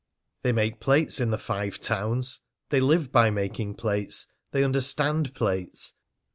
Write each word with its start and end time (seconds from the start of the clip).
They 0.41 0.51
make 0.51 0.79
plates 0.79 1.19
in 1.21 1.29
the 1.29 1.37
Five 1.37 1.79
Towns. 1.79 2.39
They 2.69 2.81
live 2.81 3.11
by 3.11 3.29
making 3.29 3.75
plates. 3.75 4.25
They 4.49 4.63
understand 4.63 5.35
plates. 5.35 5.93